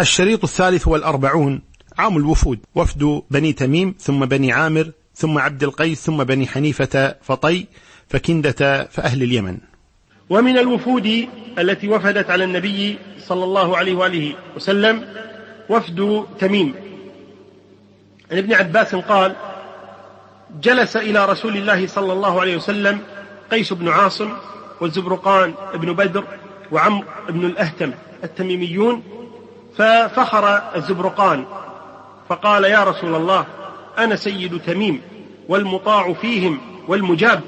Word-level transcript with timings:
الشريط 0.00 0.44
الثالث 0.44 0.88
والأربعون 0.88 1.62
عام 1.98 2.16
الوفود 2.16 2.58
وفد 2.74 3.22
بني 3.30 3.52
تميم 3.52 3.94
ثم 3.98 4.24
بني 4.24 4.52
عامر 4.52 4.90
ثم 5.14 5.38
عبد 5.38 5.62
القيس 5.62 6.06
ثم 6.06 6.24
بني 6.24 6.46
حنيفة 6.46 7.14
فطي 7.22 7.66
فكندة 8.08 8.84
فأهل 8.84 9.22
اليمن. 9.22 9.58
ومن 10.30 10.58
الوفود 10.58 11.28
التي 11.58 11.88
وفدت 11.88 12.30
على 12.30 12.44
النبي 12.44 12.98
صلى 13.18 13.44
الله 13.44 13.76
عليه 13.76 13.94
وآله 13.94 14.34
وسلم 14.56 15.06
وفد 15.68 16.24
تميم. 16.38 16.74
عن 18.30 18.38
ابن 18.38 18.52
عباس 18.52 18.94
قال 18.94 19.36
جلس 20.62 20.96
إلى 20.96 21.24
رسول 21.24 21.56
الله 21.56 21.86
صلى 21.86 22.12
الله 22.12 22.40
عليه 22.40 22.56
وسلم 22.56 22.98
قيس 23.50 23.72
بن 23.72 23.88
عاصم 23.88 24.32
والزبرقان 24.80 25.54
بن 25.74 25.92
بدر 25.92 26.24
وعمر 26.72 27.04
بن 27.28 27.44
الأهتم 27.44 27.92
التميميون 28.24 29.02
ففخر 29.78 30.76
الزبرقان 30.76 31.44
فقال 32.28 32.64
يا 32.64 32.84
رسول 32.84 33.14
الله 33.14 33.46
أنا 33.98 34.16
سيد 34.16 34.60
تميم 34.60 35.00
والمطاع 35.48 36.12
فيهم 36.12 36.60
والمجاب 36.88 37.40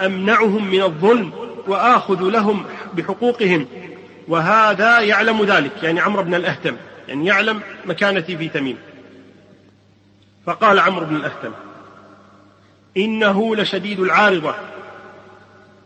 أمنعهم 0.00 0.70
من 0.70 0.82
الظلم 0.82 1.32
وآخذ 1.66 2.22
لهم 2.22 2.64
بحقوقهم 2.94 3.66
وهذا 4.28 5.00
يعلم 5.00 5.44
ذلك. 5.44 5.82
يعني 5.82 6.00
عمرو 6.00 6.22
بن 6.22 6.34
الأهتم 6.34 6.76
يعني 7.08 7.26
يعلم 7.26 7.60
مكانتي 7.86 8.36
في 8.36 8.48
تميم. 8.48 8.78
فقال 10.46 10.78
عمرو 10.78 11.06
بن 11.06 11.16
الأهتم 11.16 11.52
إنه 12.96 13.56
لشديد 13.56 14.00
العارضة 14.00 14.54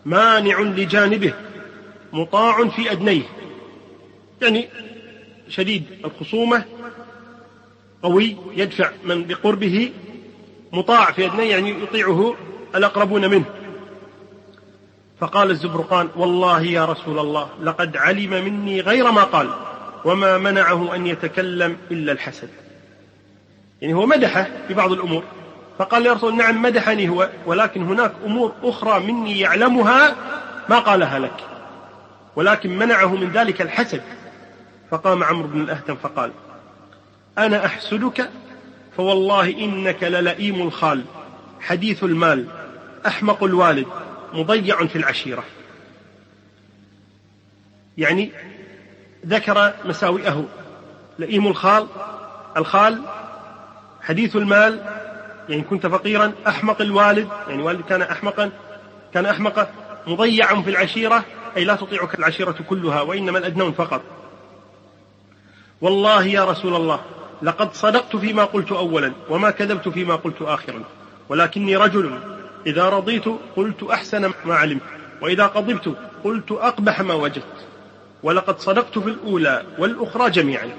مانع 0.07 0.61
لجانبه 0.61 1.33
مطاع 2.13 2.69
في 2.69 2.93
أدنيه. 2.93 3.23
يعني 4.43 4.69
شديد 5.49 5.85
الخصومة 6.05 6.65
قوي 8.03 8.37
يدفع 8.57 8.91
من 9.05 9.25
بقربه 9.25 9.93
مطاع 10.73 11.13
في 11.13 11.27
أدنيه 11.27 11.51
يعني 11.51 11.83
يطيعه 11.83 12.35
الأقربون 12.75 13.31
منه. 13.31 13.45
فقال 15.21 15.51
الزبرقان 15.51 16.09
والله 16.17 16.63
يا 16.63 16.85
رسول 16.85 17.19
الله 17.19 17.49
لقد 17.63 17.97
علم 17.97 18.31
مني 18.31 18.81
غير 18.81 19.11
ما 19.11 19.25
قال 19.25 19.51
وما 20.05 20.39
منعه 20.39 20.95
أن 20.95 21.07
يتكلم 21.07 21.77
إلا 21.91 22.13
الحسد 22.13 22.49
يعني 23.83 23.95
هو 23.95 24.07
مدحه 24.07 24.49
في 24.69 24.75
بعض 24.75 24.93
الأمور. 24.93 25.25
فقال 25.79 26.07
يا 26.07 26.13
رسول 26.13 26.37
نعم 26.37 26.63
مدحني 26.63 27.09
هو 27.09 27.31
ولكن 27.47 27.83
هناك 27.83 28.13
أمور 28.25 28.53
أخرى 28.63 29.01
مني 29.01 29.41
يعلمها 29.41 30.17
ما 30.69 30.79
قالها 30.79 31.19
لك. 31.19 31.45
ولكن 32.37 32.79
منعه 32.79 33.17
من 33.17 33.31
ذلك 33.31 33.63
الحسد 33.63 34.03
فقام 34.91 35.25
عمرو 35.25 35.49
بن 35.49 35.61
الأهتم 35.61 35.97
فقال 35.97 36.33
أنا 37.39 37.67
أحسدك 37.67 38.31
فوالله 38.97 39.49
إنك 39.51 40.03
للئيم 40.03 40.63
الخال 40.63 41.05
حديث 41.61 42.05
المال 42.05 42.47
أحمق 43.07 43.45
الوالد 43.45 43.87
مضيع 44.33 44.87
في 44.87 44.97
العشيرة. 44.97 45.45
يعني 47.99 48.33
ذكر 49.27 49.75
مساوئه 49.85 50.49
لئيم 51.19 51.47
الخال 51.47 51.87
الخال 52.57 53.03
حديث 54.03 54.37
المال 54.37 54.81
يعني 55.49 55.63
كنت 55.63 55.87
فقيرا 55.87 56.33
أحمق 56.47 56.81
الوالد 56.81 57.29
يعني 57.49 57.63
والد 57.63 57.81
كان 57.81 58.03
أحمقا 58.03 58.51
كان 59.15 59.27
أحمقا 59.27 59.71
مضيعا 60.07 60.63
في 60.63 60.71
العشيرة 60.71 61.25
أي 61.57 61.65
لا 61.65 61.77
تطيعك 61.77 62.19
العشيرة 62.19 62.55
كلها 62.69 63.01
وإنما 63.01 63.39
الأدنون 63.39 63.73
فقط. 63.73 64.03
والله 65.81 66.25
يا 66.27 66.45
رسول 66.45 66.75
الله 66.77 67.01
لقد 67.43 67.75
صدقت 67.75 68.17
فيما 68.17 68.45
قلت 68.45 68.73
أولا 68.73 69.13
وما 69.31 69.51
كذبت 69.51 69.89
فيما 69.89 70.17
قلت 70.17 70.43
آخرا. 70.43 70.85
ولكني 71.29 71.77
رجل 71.77 72.19
إذا 72.67 72.89
رضيت 72.89 73.25
قلت 73.57 73.83
أحسن 73.83 74.33
ما 74.45 74.55
علمت 74.55 74.83
وإذا 75.23 75.47
غضبت 75.47 75.95
قلت 76.25 76.53
أقبح 76.53 77.01
ما 77.01 77.15
وجدت. 77.15 77.67
ولقد 78.23 78.59
صدقت 78.59 78.99
في 78.99 79.09
الأولى 79.09 79.63
والأخرى 79.79 80.31
جميعا. 80.31 80.71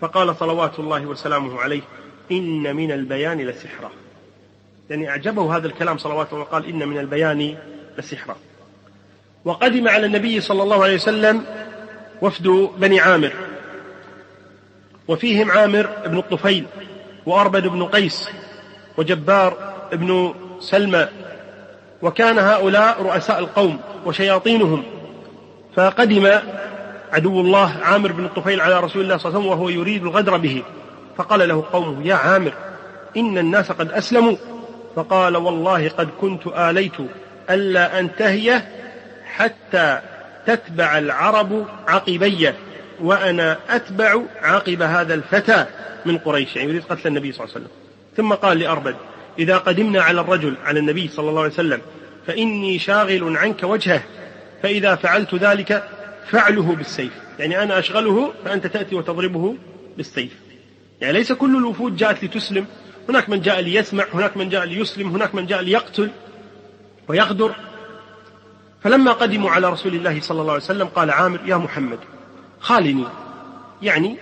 فقال 0.00 0.36
صلوات 0.36 0.78
الله 0.78 1.06
وسلامه 1.06 1.60
عليه 1.60 1.82
إن 2.32 2.76
من 2.76 2.92
البيان 2.92 3.40
لسحرا 3.40 3.90
يعني 4.90 5.08
أعجبه 5.08 5.56
هذا 5.56 5.66
الكلام 5.66 5.98
صلوات 5.98 6.32
الله 6.32 6.44
قال 6.44 6.66
إن 6.66 6.88
من 6.88 6.98
البيان 6.98 7.56
لسحرا 7.98 8.36
وقدم 9.44 9.88
على 9.88 10.06
النبي 10.06 10.40
صلى 10.40 10.62
الله 10.62 10.84
عليه 10.84 10.94
وسلم 10.94 11.44
وفد 12.22 12.70
بني 12.78 13.00
عامر. 13.00 13.32
وفيهم 15.10 15.50
عامر 15.50 15.88
بن 16.06 16.18
الطفيل 16.18 16.66
وأربد 17.26 17.66
بن 17.66 17.84
قيس 17.84 18.30
وجبار 18.96 19.74
بن 19.92 20.34
سلمى 20.60 21.08
وكان 22.02 22.38
هؤلاء 22.38 23.02
رؤساء 23.02 23.38
القوم 23.38 23.80
وشياطينهم 24.06 24.82
فقدم 25.76 26.38
عدو 27.12 27.40
الله 27.40 27.76
عامر 27.82 28.12
بن 28.12 28.24
الطفيل 28.24 28.60
على 28.60 28.80
رسول 28.80 29.02
الله 29.02 29.16
صلى 29.16 29.28
الله 29.28 29.40
عليه 29.40 29.48
وسلم 29.48 29.60
وهو 29.60 29.68
يريد 29.68 30.02
الغدر 30.02 30.36
به. 30.36 30.62
فقال 31.16 31.48
له 31.48 31.64
قومه 31.72 32.06
يا 32.06 32.14
عامر 32.14 32.52
إن 33.16 33.38
الناس 33.38 33.72
قد 33.72 33.92
أسلموا. 33.92 34.36
فقال 34.96 35.36
والله 35.36 35.88
قد 35.88 36.08
كنت 36.20 36.46
آليت 36.46 36.96
ألا 37.50 37.98
أنتهي 37.98 38.62
حتى 39.36 40.00
تتبع 40.46 40.98
العرب 40.98 41.66
عقبي. 41.88 42.52
وأنا 43.02 43.58
أتبع 43.68 44.22
عقب 44.42 44.82
هذا 44.82 45.14
الفتى 45.14 45.66
من 46.06 46.18
قريش 46.18 46.56
يعني 46.56 46.68
يريد 46.68 46.82
قتل 46.84 47.08
النبي 47.08 47.32
صلى 47.32 47.44
الله 47.44 47.54
عليه 47.54 47.66
وسلم. 47.66 47.76
ثم 48.16 48.34
قال 48.34 48.58
لأربد 48.58 48.96
إذا 49.38 49.58
قدمنا 49.58 50.02
على 50.02 50.20
الرجل 50.20 50.54
على 50.64 50.80
النبي 50.80 51.08
صلى 51.08 51.30
الله 51.30 51.42
عليه 51.42 51.52
وسلم 51.52 51.80
فإني 52.26 52.78
شاغل 52.78 53.36
عنك 53.36 53.62
وجهه 53.62 54.02
فإذا 54.62 54.94
فعلت 54.94 55.34
ذلك 55.34 55.88
فعله 56.30 56.74
بالسيف. 56.74 57.12
يعني 57.38 57.62
أنا 57.62 57.78
أشغله 57.78 58.32
فأنت 58.44 58.66
تأتي 58.66 58.94
وتضربه 58.94 59.56
بالسيف. 59.96 60.32
يعني 61.00 61.12
ليس 61.12 61.32
كل 61.32 61.56
الوفود 61.56 61.96
جاءت 61.96 62.24
لتسلم 62.24 62.66
هناك 63.08 63.28
من 63.28 63.40
جاء 63.40 63.60
ليسمع 63.60 64.04
هناك 64.14 64.36
من 64.36 64.48
جاء 64.48 64.64
ليسلم 64.64 65.08
هناك 65.08 65.34
من 65.34 65.46
جاء 65.46 65.60
ليقتل 65.60 66.10
ويغدر. 67.08 67.54
فلما 68.82 69.12
قدموا 69.12 69.50
على 69.50 69.70
رسول 69.70 69.94
الله 69.94 70.20
صلى 70.20 70.40
الله 70.40 70.52
عليه 70.52 70.62
وسلم 70.62 70.86
قال 70.86 71.10
عامر 71.10 71.40
يا 71.46 71.56
محمد 71.56 71.98
خالني. 72.60 73.04
يعني 73.82 74.16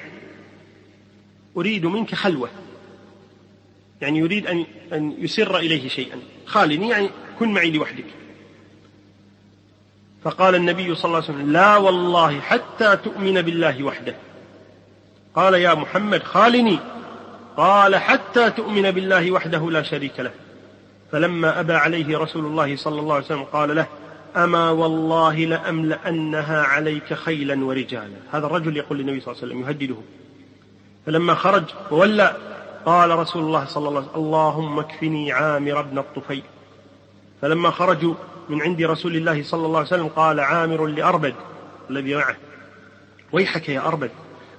أريد 1.56 1.86
منك 1.86 2.14
خلوة. 2.14 2.48
يعني 4.00 4.18
يريد 4.18 4.46
أن 4.46 4.64
أن 4.92 5.14
يسر 5.18 5.58
إليه 5.58 5.88
شيئا. 5.88 6.18
خالني 6.46 6.88
يعني 6.88 7.10
كن 7.38 7.52
معي 7.52 7.70
لوحدك. 7.70 8.04
فقال 10.24 10.54
النبي 10.54 10.94
صلى 10.94 11.04
الله 11.04 11.16
عليه 11.16 11.38
وسلم 11.38 11.52
لا 11.52 11.76
والله 11.76 12.40
حتى 12.40 12.96
تؤمن 12.96 13.42
بالله 13.42 13.84
وحده. 13.84 14.14
قال 15.34 15.54
يا 15.54 15.74
محمد 15.74 16.22
خالني. 16.22 16.78
قال 17.56 17.96
حتى 17.96 18.50
تؤمن 18.50 18.90
بالله 18.90 19.30
وحده 19.30 19.70
لا 19.70 19.82
شريك 19.82 20.20
له. 20.20 20.30
فلما 21.12 21.60
أبى 21.60 21.72
عليه 21.72 22.18
رسول 22.18 22.46
الله 22.46 22.76
صلى 22.76 23.00
الله 23.00 23.14
عليه 23.14 23.24
وسلم 23.24 23.44
قال 23.44 23.76
له 23.76 23.86
أما 24.36 24.70
والله 24.70 25.34
لأملأنها 25.34 26.62
عليك 26.62 27.14
خيلا 27.14 27.64
ورجالا. 27.64 28.16
هذا 28.32 28.46
الرجل 28.46 28.76
يقول 28.76 28.98
للنبي 28.98 29.20
صلى 29.20 29.32
الله 29.32 29.42
عليه 29.42 29.54
وسلم 29.54 29.68
يهدده. 29.68 29.96
فلما 31.06 31.34
خرج 31.34 31.64
وولى 31.90 32.36
قال 32.86 33.18
رسول 33.18 33.42
الله 33.42 33.64
صلى 33.64 33.88
الله 33.88 34.00
عليه 34.00 34.10
وسلم 34.10 34.24
اللهم 34.24 34.78
اكفني 34.78 35.32
عامر 35.32 35.82
بن 35.82 35.98
الطفيل. 35.98 36.42
فلما 37.42 37.70
خرجوا 37.70 38.14
من 38.48 38.62
عند 38.62 38.82
رسول 38.82 39.16
الله 39.16 39.42
صلى 39.42 39.66
الله 39.66 39.78
عليه 39.78 39.88
وسلم 39.88 40.08
قال 40.08 40.40
عامر 40.40 40.86
لأربد 40.86 41.34
الذي 41.90 42.14
معه. 42.14 42.36
ويحك 43.32 43.68
يا 43.68 43.80
أربد 43.80 44.10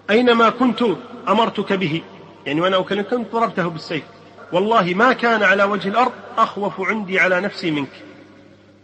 أينما 0.09 0.49
كنت 0.49 0.83
أمرتك 1.29 1.73
به؟ 1.73 2.01
يعني 2.45 2.61
وأنا 2.61 2.79
أكلم 2.79 3.03
كنت 3.03 3.31
ضربته 3.33 3.67
بالسيف. 3.67 4.03
والله 4.51 4.93
ما 4.93 5.13
كان 5.13 5.43
على 5.43 5.63
وجه 5.63 5.89
الأرض 5.89 6.11
أخوف 6.37 6.81
عندي 6.81 7.19
على 7.19 7.41
نفسي 7.41 7.71
منك. 7.71 8.03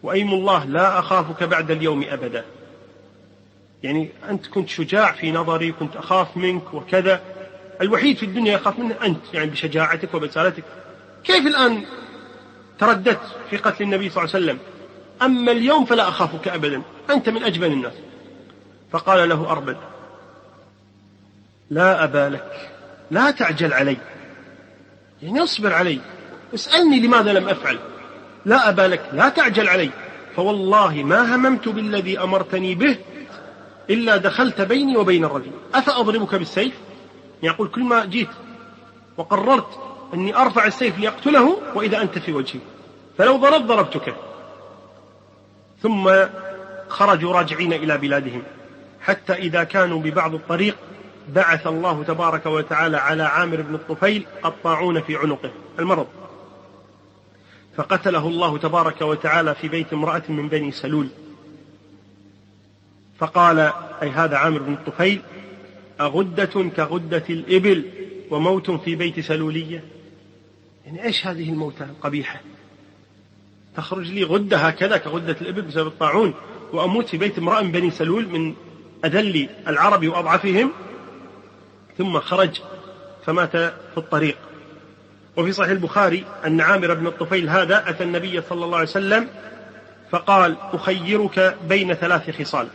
وأيم 0.05 0.33
الله 0.33 0.65
لا 0.65 0.99
أخافك 0.99 1.43
بعد 1.43 1.71
اليوم 1.71 2.05
أبدا. 2.09 2.45
يعني 3.83 4.09
أنت 4.29 4.47
كنت 4.47 4.69
شجاع 4.69 5.11
في 5.11 5.31
نظري 5.31 5.71
كنت 5.71 5.95
أخاف 5.95 6.37
منك 6.37 6.73
وكذا. 6.73 7.21
الوحيد 7.81 8.17
في 8.17 8.25
الدنيا 8.25 8.53
يخاف 8.53 8.79
منه 8.79 8.95
أنت 9.03 9.33
يعني 9.33 9.49
بشجاعتك 9.49 10.13
وبسالتك. 10.13 10.63
كيف 11.23 11.47
الآن 11.47 11.85
ترددت 12.79 13.19
في 13.49 13.57
قتل 13.57 13.83
النبي 13.83 14.09
صلى 14.09 14.23
الله 14.23 14.35
عليه 14.35 14.45
وسلم؟ 14.45 14.59
أما 15.21 15.51
اليوم 15.51 15.85
فلا 15.85 16.09
أخافك 16.09 16.47
أبدا. 16.47 16.81
أنت 17.09 17.29
من 17.29 17.43
أجبن 17.43 17.71
الناس. 17.71 17.93
فقال 18.91 19.29
له 19.29 19.51
أربد 19.51 19.77
لا 21.69 22.03
أبا 22.03 22.29
لك 22.29 22.69
لا 23.11 23.31
تعجل 23.31 23.73
علي. 23.73 23.97
يعني 25.23 25.43
اصبر 25.43 25.73
علي 25.73 25.99
اسألني 26.53 26.99
لماذا 26.99 27.33
لم 27.33 27.49
أفعل. 27.49 27.79
لا 28.45 28.69
أبا 28.69 28.81
لك 28.81 29.09
لا 29.13 29.29
تعجل 29.29 29.69
علي. 29.69 29.89
فوالله 30.35 31.03
ما 31.03 31.35
هممت 31.35 31.67
بالذي 31.67 32.19
أمرتني 32.19 32.75
به 32.75 32.97
إلا 33.89 34.17
دخلت 34.17 34.61
بيني 34.61 34.97
وبين 34.97 35.25
الرجل. 35.25 35.51
أفأضربك 35.73 36.35
بالسيف؟ 36.35 36.73
يقول 37.43 37.67
كل 37.67 37.83
ما 37.83 38.05
جيت 38.05 38.29
وقررت 39.17 39.79
أني 40.13 40.35
أرفع 40.35 40.65
السيف 40.65 40.99
لأقتله 40.99 41.57
وإذا 41.75 42.01
أنت 42.01 42.17
في 42.19 42.33
وجهي. 42.33 42.59
فلو 43.17 43.37
ضربت 43.37 43.65
ضربتك. 43.65 44.15
ثم 45.81 46.11
خرجوا 46.89 47.33
راجعين 47.33 47.73
إلى 47.73 47.97
بلادهم. 47.97 48.43
حتى 49.01 49.33
إذا 49.33 49.63
كانوا 49.63 49.99
ببعض 50.01 50.33
الطريق 50.33 50.75
بعث 51.29 51.67
الله 51.67 52.03
تبارك 52.03 52.45
وتعالى 52.45 52.97
على 52.97 53.23
عامر 53.23 53.61
بن 53.61 53.75
الطفيل 53.75 54.25
الطاعون 54.45 55.01
في 55.01 55.15
عنقه. 55.15 55.51
المرض. 55.79 56.07
فقتله 57.77 58.27
الله 58.27 58.57
تبارك 58.57 59.01
وتعالى 59.01 59.55
في 59.55 59.67
بيت 59.67 59.93
امرأة 59.93 60.23
من 60.29 60.49
بني 60.49 60.71
سلول. 60.71 61.07
فقال 63.19 63.59
أي 64.01 64.09
هذا 64.09 64.37
عامر 64.37 64.59
بن 64.59 64.73
الطفيل 64.73 65.21
أغدة 66.01 66.69
كغدة 66.75 67.23
الإبل 67.29 67.85
وموت 68.31 68.71
في 68.71 68.95
بيت 68.95 69.19
سلولية؟ 69.19 69.83
يعني 70.85 71.03
إيش 71.03 71.27
هذه 71.27 71.49
الموتى 71.49 71.83
القبيحة؟ 71.83 72.41
تخرج 73.77 74.11
لي 74.11 74.23
غدة 74.23 74.57
هكذا 74.57 74.97
كغدة 74.97 75.37
الإبل 75.41 75.61
بسبب 75.61 75.87
الطاعون 75.87 76.33
وأموت 76.73 77.09
في 77.09 77.17
بيت 77.17 77.37
امرأة 77.37 77.61
من 77.61 77.71
بني 77.71 77.91
سلول 77.91 78.27
من 78.27 78.55
أذل 79.05 79.49
العرب 79.67 80.07
وأضعفهم؟ 80.07 80.71
ثم 81.97 82.19
خرج 82.19 82.61
فمات 83.25 83.51
في 83.51 83.97
الطريق. 83.97 84.37
وفي 85.37 85.51
صحيح 85.51 85.69
البخاري 85.69 86.23
أن 86.45 86.61
عامر 86.61 86.93
بن 86.93 87.07
الطفيل 87.07 87.49
هذا 87.49 87.89
أتى 87.89 88.03
النبي 88.03 88.41
صلى 88.41 88.65
الله 88.65 88.77
عليه 88.77 88.87
وسلم 88.87 89.27
فقال 90.11 90.55
أخيرك 90.73 91.57
بين 91.69 91.93
ثلاث 91.93 92.41
خصال. 92.41 92.67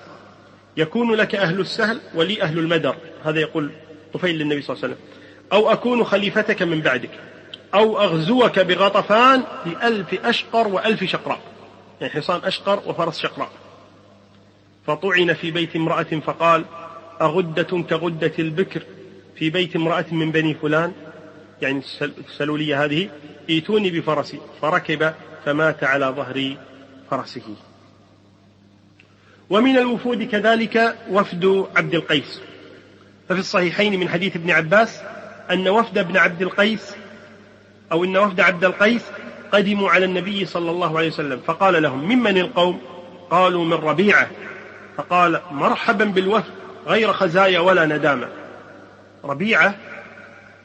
يكون 0.77 1.15
لك 1.15 1.35
أهل 1.35 1.61
السهل 1.61 2.01
ولي 2.15 2.43
أهل 2.43 2.59
المدر. 2.59 2.97
هذا 3.25 3.41
يقول 3.41 3.71
طفيل 4.15 4.39
للنبي 4.39 4.63
صلى 4.63 4.77
الله 4.77 4.85
عليه 4.85 4.95
وسلم. 4.95 5.07
أو 5.53 5.73
أكون 5.73 6.05
خليفتك 6.05 6.63
من 6.63 6.81
بعدك. 6.81 7.11
أو 7.75 8.01
أغزوك 8.01 8.59
بغطفان 8.59 9.43
بألف 9.67 10.15
أشقر 10.25 10.69
وألف 10.69 11.05
شقراء. 11.05 11.41
يعني 12.01 12.13
حصان 12.13 12.41
أشقر 12.45 12.83
وفرس 12.87 13.19
شقراء. 13.19 13.51
فطعن 14.87 15.33
في 15.33 15.51
بيت 15.51 15.77
امرأة 15.77 16.03
فقال 16.03 16.65
أغدة 17.21 17.83
كغدة 17.91 18.33
البكر 18.39 18.83
في 19.37 19.51
بيت 19.51 19.77
امرأة 19.77 20.05
من 20.13 20.31
بني 20.33 20.55
فلان؟ 20.55 20.93
يعني 21.63 21.83
السلولية 22.29 22.85
هذه 22.85 23.11
ائتوني 23.51 23.91
بفرسي 23.91 24.41
فركب 24.63 25.15
فمات 25.45 25.85
على 25.85 26.07
ظهر 26.07 26.57
فرسه. 27.11 27.57
ومن 29.51 29.79
الوفود 29.79 30.23
كذلك 30.23 30.97
وفد 31.11 31.67
عبد 31.77 31.95
القيس. 31.95 32.41
ففي 33.29 33.41
الصحيحين 33.41 34.01
من 34.01 34.09
حديث 34.09 34.37
ابن 34.37 34.51
عباس 34.51 35.01
أن 35.51 35.69
وفد 35.69 35.99
ابن 35.99 36.17
عبد 36.17 36.43
القيس 36.43 36.95
أو 37.93 38.05
أن 38.05 38.17
وفد 38.17 38.41
عبد 38.41 38.65
القيس 38.65 39.03
قدموا 39.53 39.91
على 39.91 40.05
النبي 40.05 40.47
صلى 40.47 40.71
الله 40.71 40.99
عليه 40.99 41.09
وسلم 41.09 41.41
فقال 41.47 41.83
لهم 41.83 42.05
ممن 42.05 42.39
القوم؟ 42.39 42.81
قالوا 43.31 43.65
من 43.65 43.73
ربيعة. 43.73 44.31
فقال 44.97 45.41
مرحبا 45.51 46.05
بالوفد 46.05 46.53
غير 46.87 47.13
خزايا 47.13 47.61
ولا 47.61 47.87
ندامة. 47.87 48.29
ربيعة 49.25 49.75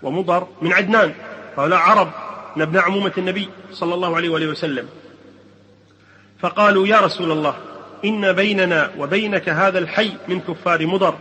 ومضر 0.05 0.47
من 0.61 0.73
عدنان. 0.73 1.13
هؤلاء 1.57 1.79
عرب 1.79 2.11
من 2.55 2.61
أبناء 2.61 2.83
عمومة 2.83 3.11
النبي 3.17 3.49
صلى 3.71 3.93
الله 3.93 4.15
عليه 4.15 4.29
وآله 4.29 4.47
وسلم. 4.47 4.87
فقالوا 6.39 6.87
يا 6.87 6.99
رسول 6.99 7.31
الله 7.31 7.55
إن 8.05 8.33
بيننا 8.33 8.91
وبينك 8.97 9.49
هذا 9.49 9.79
الحي 9.79 10.11
من 10.27 10.39
كفار 10.39 10.87
مضر 10.87 11.15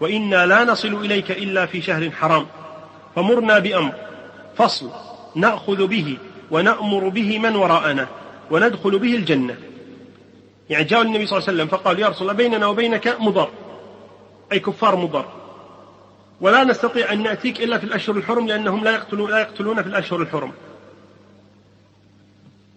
وإنا 0.00 0.46
لا 0.46 0.64
نصل 0.64 0.94
إليك 0.94 1.30
إلا 1.30 1.66
في 1.66 1.82
شهر 1.82 2.10
حرام. 2.10 2.46
فمرنا 3.16 3.58
بأمر 3.58 3.92
فصل 4.56 4.90
نأخذ 5.34 5.86
به 5.86 6.16
ونأمر 6.50 7.08
به 7.08 7.38
من 7.38 7.56
وراءنا 7.56 8.06
وندخل 8.50 8.98
به 8.98 9.14
الجنة. 9.14 9.56
يعني 10.70 10.84
جاءوا 10.84 11.04
النبي 11.04 11.26
صلى 11.26 11.38
الله 11.38 11.48
عليه 11.48 11.58
وسلم 11.58 11.78
فقال 11.78 11.98
يا 11.98 12.08
رسول 12.08 12.22
الله 12.22 12.32
بيننا 12.32 12.66
وبينك 12.66 13.16
مضر 13.20 13.48
أي 14.52 14.58
كفار 14.58 14.96
مضر. 14.96 15.24
ولا 16.40 16.64
نستطيع 16.64 17.12
أن 17.12 17.22
نأتيك 17.22 17.60
إلا 17.60 17.78
في 17.78 17.84
الأشهر 17.84 18.16
الحرم 18.16 18.46
لأنهم 18.46 18.84
لا 18.84 18.90
يقتلون, 18.90 19.30
لا 19.30 19.40
يقتلون 19.40 19.82
في 19.82 19.88
الأشهر 19.88 20.22
الحرم. 20.22 20.52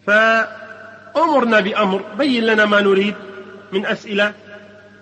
فأمرنا 0.08 1.60
بأمر 1.60 2.02
بين 2.18 2.44
لنا 2.44 2.66
ما 2.66 2.82
نريد 2.82 3.16
من 3.72 3.86
أسئلة 3.86 4.34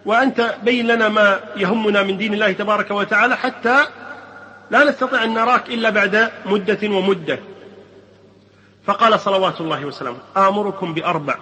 وأنت 0.05 0.55
بين 0.63 0.87
لنا 0.87 1.09
ما 1.09 1.39
يهمنا 1.55 2.03
من 2.03 2.17
دين 2.17 2.33
الله 2.33 2.51
تبارك 2.51 2.91
وتعالى 2.91 3.37
حتى 3.37 3.85
لا 4.71 4.83
نستطيع 4.83 5.23
أن 5.23 5.33
نراك 5.33 5.69
إلا 5.69 5.89
بعد 5.89 6.31
مدة 6.45 6.79
ومدة. 6.83 7.39
فقال 8.85 9.19
صلوات 9.19 9.61
الله 9.61 9.85
وسلامه 9.85 10.17
آمركم 10.37 10.93
بأربع 10.93 11.35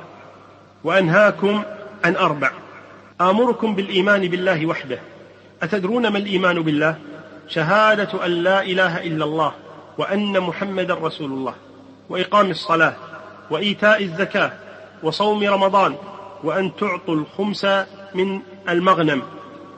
وأنهاكم 0.84 1.64
عن 2.04 2.16
أربع. 2.16 2.52
آمركم 3.22 3.76
بالإيمان 3.76 4.28
بالله 4.28 4.66
وحده. 4.66 5.00
أتدرون 5.64 6.08
ما 6.08 6.18
الإيمان 6.18 6.62
بالله؟ 6.62 6.98
شهادة 7.48 8.26
أن 8.26 8.32
لا 8.32 8.62
إله 8.62 9.04
إلا 9.04 9.26
الله 9.26 9.52
وأن 9.98 10.40
محمدا 10.40 10.94
رسول 10.94 11.32
الله 11.32 11.56
وإقام 12.10 12.52
الصلاة 12.52 12.94
وإيتاء 13.50 14.04
الزكاة 14.04 14.52
وصوم 15.04 15.44
رمضان 15.44 15.96
وأن 16.44 16.76
تعطوا 16.76 17.16
الخمس 17.16 17.66
من 18.16 18.40
المغنم. 18.70 19.22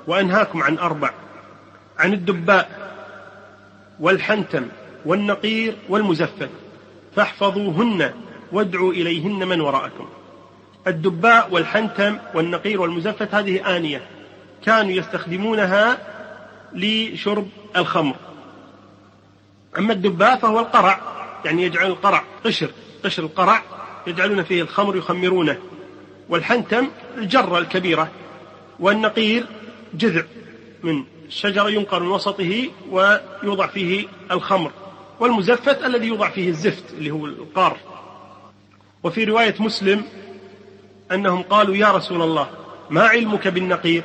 وأنهاكم 0.08 0.64
عن 0.64 0.78
أربع 0.78 1.12
عن 2.00 2.14
الدباء 2.14 2.70
والحنتم 4.00 4.68
والنقير 5.06 5.76
والمزفت 5.90 6.50
فاحفظوهن 7.16 8.14
وادعوا 8.52 8.94
إليهن 8.94 9.48
من 9.48 9.62
وراءكم. 9.62 10.08
الدباء 10.88 11.48
والحنتم 11.52 12.18
والنقير 12.34 12.82
والمزفت 12.82 13.36
هذه 13.36 13.78
آنية. 13.78 14.15
كانوا 14.66 14.92
يستخدمونها 14.92 15.98
لشرب 16.74 17.48
الخمر. 17.78 18.16
أما 19.78 19.94
الدباء 19.94 20.38
فهو 20.38 20.60
القرع 20.60 21.02
يعني 21.46 21.64
يجعل 21.64 21.88
القرع 21.88 22.24
قشر 22.46 22.70
قشر 23.04 23.24
القرع 23.24 23.64
يجعلون 24.08 24.44
فيه 24.44 24.62
الخمر 24.62 24.96
يخمرونه. 24.96 25.58
والحنتم 26.30 26.88
الجرة 27.18 27.58
الكبيرة 27.58 28.12
والنقير 28.80 29.46
جذع 29.94 30.24
من 30.84 31.04
الشجرة 31.28 31.70
ينقر 31.70 32.04
من 32.04 32.08
وسطه 32.08 32.70
ويوضع 32.92 33.68
فيه 33.68 34.08
الخمر. 34.32 34.72
والمزفت 35.20 35.84
الذي 35.84 36.08
يوضع 36.08 36.30
فيه 36.30 36.50
الزفت 36.50 36.94
اللي 36.94 37.12
هو 37.12 37.26
القار. 37.26 37.78
وفي 39.04 39.24
رواية 39.24 39.56
مسلم 39.60 40.04
أنهم 41.12 41.42
قالوا 41.42 41.76
يا 41.76 41.92
رسول 41.92 42.22
الله 42.22 42.50
ما 42.90 43.02
علمك 43.02 43.48
بالنقير؟ 43.48 44.04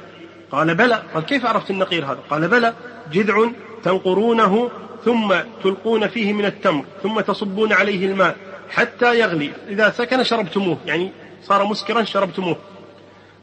قال 0.52 0.74
بلى. 0.74 1.02
قال 1.14 1.24
كيف 1.24 1.46
عرفت 1.46 1.70
النقير 1.70 2.04
هذا؟ 2.04 2.18
قال 2.30 2.48
بلى 2.48 2.74
جذع 3.12 3.50
تنقرونه 3.84 4.70
ثم 5.04 5.34
تلقون 5.62 6.08
فيه 6.08 6.32
من 6.32 6.44
التمر 6.44 6.84
ثم 7.02 7.20
تصبون 7.20 7.72
عليه 7.72 8.06
الماء 8.06 8.36
حتى 8.70 9.18
يغلي. 9.18 9.52
إذا 9.68 9.90
سكن 9.90 10.24
شربتموه 10.24 10.78
يعني 10.86 11.12
صار 11.42 11.64
مسكرا 11.64 12.04
شربتموه. 12.04 12.56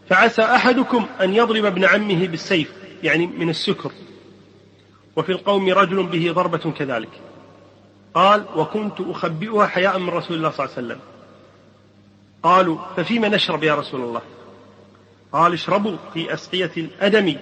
فعسى 0.09 0.41
أحدكم 0.41 1.05
أن 1.21 1.33
يضرب 1.33 1.65
ابن 1.65 1.85
عمه 1.85 2.27
بالسيف 2.27 2.73
يعني 3.03 3.27
من 3.27 3.49
السكر. 3.49 3.91
وفي 5.15 5.31
القوم 5.31 5.69
رجل 5.69 6.03
به 6.03 6.31
ضربة 6.31 6.71
كذلك. 6.71 7.09
قال 8.13 8.45
وكنت 8.55 9.01
أخبئها 9.01 9.67
حياء 9.67 9.99
من 9.99 10.09
رسول 10.09 10.37
الله 10.37 10.49
صلى 10.49 10.65
الله 10.65 10.77
عليه 10.77 10.87
وسلم 10.87 10.99
قالوا 12.43 12.77
ففيما 12.97 13.27
نشرب 13.27 13.63
يا 13.63 13.75
رسول 13.75 14.01
الله؟ 14.01 14.21
قال 15.31 15.53
اشربوا 15.53 15.97
في 16.13 16.33
أسقية 16.33 16.71
الأدم 16.77 17.35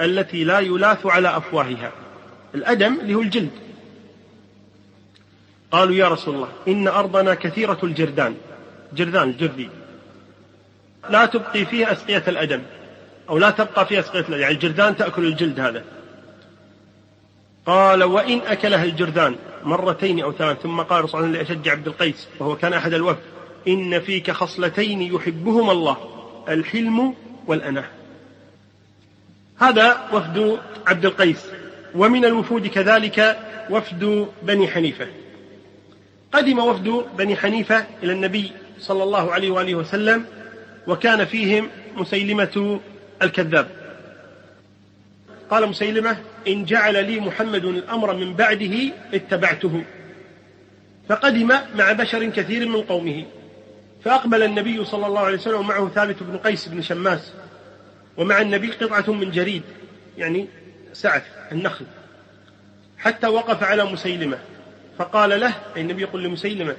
التي 0.00 0.44
لا 0.44 0.58
يلاث 0.58 1.06
على 1.06 1.36
أفواهها. 1.36 1.92
الأدم 2.54 3.00
اللي 3.00 3.14
هو 3.14 3.20
الجلد. 3.20 3.50
قالوا 5.70 5.94
يا 5.94 6.08
رسول 6.08 6.34
الله 6.34 6.48
إن 6.68 6.88
أرضنا 6.88 7.34
كثيرة 7.34 7.78
الجردان. 7.82 8.34
جردان 8.92 9.28
الجردي. 9.28 9.68
لا 11.10 11.26
تبقي 11.26 11.64
فيها 11.64 11.92
أسقية 11.92 12.24
الأدم. 12.28 12.62
أو 13.28 13.38
لا 13.38 13.50
تبقى 13.50 13.86
فيها 13.86 14.00
أسقية 14.00 14.20
الأدم. 14.20 14.40
يعني 14.40 14.54
الجردان 14.54 14.96
تأكل 14.96 15.24
الجلد 15.24 15.60
هذا. 15.60 15.84
قال 17.66 18.04
وإن 18.04 18.40
أكلها 18.46 18.84
الجردان 18.84 19.36
مرتين 19.64 20.20
أو 20.20 20.32
ثلاث. 20.32 20.60
ثم 20.62 20.80
قال 20.80 21.08
صلى 21.08 21.20
الله 21.20 21.38
لأشج 21.38 21.68
عبد 21.68 21.86
القيس 21.86 22.28
وهو 22.38 22.56
كان 22.56 22.72
أحد 22.72 22.94
الوفد. 22.94 23.22
إن 23.68 24.00
فيك 24.00 24.30
خصلتين 24.30 25.02
يحبهما 25.02 25.72
الله. 25.72 25.96
الحلم 26.48 27.14
والأناة 27.50 27.84
هذا 29.58 30.08
وفد 30.12 30.58
عبد 30.86 31.04
القيس 31.04 31.46
ومن 31.94 32.24
الوفود 32.24 32.66
كذلك 32.66 33.38
وفد 33.70 34.28
بني 34.42 34.68
حنيفة. 34.68 35.06
قدم 36.32 36.58
وفد 36.58 37.04
بني 37.18 37.36
حنيفة 37.36 37.86
إلى 38.02 38.12
النبي 38.12 38.52
صلى 38.78 39.02
الله 39.02 39.32
عليه 39.32 39.50
وآله 39.50 39.74
وسلم 39.74 40.24
وكان 40.86 41.24
فيهم 41.24 41.68
مسيلمة 41.96 42.80
الكذاب. 43.22 43.68
قال 45.50 45.68
مسيلمة 45.68 46.16
إن 46.48 46.64
جعل 46.64 47.10
لي 47.10 47.20
محمد 47.20 47.64
الأمر 47.64 48.14
من 48.14 48.34
بعده 48.34 48.92
اتبعته. 49.14 49.84
فقدم 51.08 51.48
مع 51.74 51.92
بشر 51.92 52.26
كثير 52.26 52.68
من 52.68 52.82
قومه. 52.82 53.24
فأقبل 54.04 54.42
النبي 54.42 54.84
صلى 54.84 55.06
الله 55.06 55.20
عليه 55.20 55.36
وسلم 55.36 55.60
ومعه 55.60 55.88
ثابت 55.88 56.22
بن 56.22 56.36
قيس 56.36 56.68
بن 56.68 56.82
شماس. 56.82 57.32
ومع 58.16 58.40
النبي 58.40 58.70
قطعة 58.70 59.12
من 59.12 59.30
جريد 59.30 59.62
يعني 60.18 60.48
سعة 60.92 61.22
النخل 61.52 61.86
حتى 62.98 63.26
وقف 63.26 63.62
على 63.62 63.84
مسيلمة 63.84 64.38
فقال 64.98 65.40
له 65.40 65.54
أي 65.76 65.80
النبي 65.80 66.02
يقول 66.02 66.24
لمسيلمة 66.24 66.76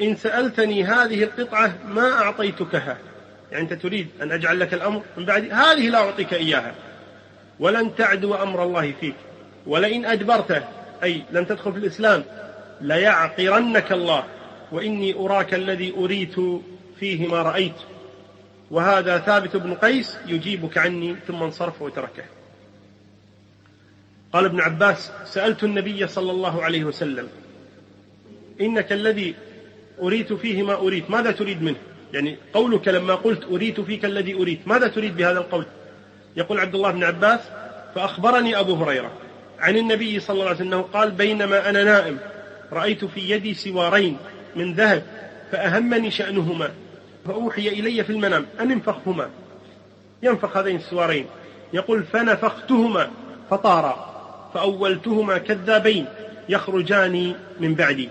إن 0.00 0.16
سألتني 0.16 0.84
هذه 0.84 1.22
القطعة 1.24 1.78
ما 1.88 2.12
أعطيتكها؟ 2.12 2.98
يعني 3.52 3.62
أنت 3.62 3.72
تريد 3.72 4.08
أن 4.22 4.32
أجعل 4.32 4.60
لك 4.60 4.74
الأمر 4.74 5.02
من 5.16 5.24
بعد 5.24 5.52
هذه 5.52 5.88
لا 5.88 5.98
أعطيك 5.98 6.34
إياها 6.34 6.74
ولن 7.60 7.94
تعدو 7.96 8.34
أمر 8.34 8.62
الله 8.62 8.92
فيك 9.00 9.14
ولئن 9.66 10.04
أدبرت 10.04 10.62
أي 11.02 11.22
لن 11.32 11.46
تدخل 11.46 11.72
في 11.72 11.78
الإسلام 11.78 12.24
ليعقرنك 12.80 13.92
الله 13.92 14.24
وإني 14.72 15.14
أراك 15.14 15.54
الذي 15.54 15.94
أريت 15.96 16.36
فيه 17.00 17.28
ما 17.28 17.42
رأيت. 17.42 17.74
وهذا 18.70 19.18
ثابت 19.18 19.56
بن 19.56 19.74
قيس 19.74 20.18
يجيبك 20.26 20.78
عني 20.78 21.16
ثم 21.26 21.42
انصرف 21.42 21.82
وتركه. 21.82 22.24
قال 24.32 24.44
ابن 24.44 24.60
عباس 24.60 25.12
سألت 25.24 25.64
النبي 25.64 26.06
صلى 26.06 26.30
الله 26.30 26.62
عليه 26.62 26.84
وسلم 26.84 27.28
إنك 28.60 28.92
الذي 28.92 29.34
أريت 30.02 30.32
فيه 30.32 30.62
ما 30.62 30.74
أريد 30.74 31.04
ماذا 31.08 31.30
تريد 31.30 31.62
منه؟ 31.62 31.76
يعني 32.12 32.36
قولك 32.52 32.88
لما 32.88 33.14
قلت 33.14 33.44
أريت 33.44 33.80
فيك 33.80 34.04
الذي 34.04 34.34
أريد 34.34 34.60
ماذا 34.66 34.88
تريد 34.88 35.16
بهذا 35.16 35.38
القول؟ 35.38 35.66
يقول 36.36 36.60
عبد 36.60 36.74
الله 36.74 36.90
بن 36.90 37.04
عباس 37.04 37.40
فأخبرني 37.94 38.60
أبو 38.60 38.74
هريرة 38.74 39.12
عن 39.58 39.76
النبي 39.76 40.20
صلى 40.20 40.34
الله 40.34 40.46
عليه 40.46 40.56
وسلم 40.56 40.82
قال 40.82 41.10
بينما 41.10 41.68
أنا 41.68 41.84
نائم 41.84 42.18
رأيت 42.72 43.04
في 43.04 43.30
يدي 43.30 43.54
سوارين 43.54 44.16
من 44.56 44.74
ذهب 44.74 45.02
فأهمني 45.52 46.10
شأنهما. 46.10 46.70
فأوحي 47.26 47.68
إلي 47.68 48.04
في 48.04 48.10
المنام. 48.10 48.46
أن 48.60 48.70
انفخهما؟ 48.70 49.30
ينفخ 50.22 50.56
هذين 50.56 50.76
السوارين. 50.76 51.26
يقول 51.72 52.04
فنفختهما 52.04 53.10
فطارا. 53.50 54.08
فأولتهما 54.54 55.38
كذابين. 55.38 56.06
يخرجان 56.48 57.34
من 57.60 57.74
بعدي. 57.74 58.08